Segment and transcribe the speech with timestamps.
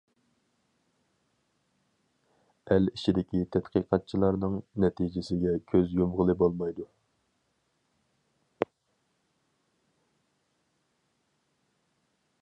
[2.71, 6.89] ئەل ئىچىدىكى تەتقىقاتچىلارنىڭ نەتىجىسىگە كۆز يۇمغىلى بولمايدۇ.